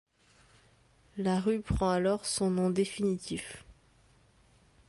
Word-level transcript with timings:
La 1.17 1.39
rue 1.39 1.61
prend 1.61 1.91
alors 1.91 2.25
son 2.25 2.49
nom 2.49 2.71
définitif. 2.71 3.63